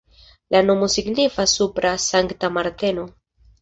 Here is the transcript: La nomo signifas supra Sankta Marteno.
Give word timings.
La 0.55 0.61
nomo 0.69 0.89
signifas 0.93 1.55
supra 1.61 1.95
Sankta 2.09 2.55
Marteno. 2.61 3.11